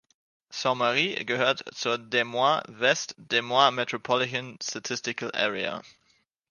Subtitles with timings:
[0.49, 5.83] Saint Marys gehört zur Des Moines-West Des Moines Metropolitan Statistical Area.